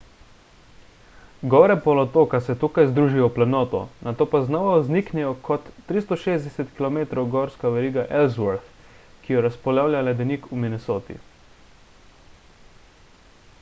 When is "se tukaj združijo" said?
2.45-3.27